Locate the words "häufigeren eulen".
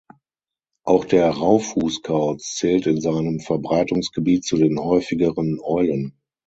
4.79-6.17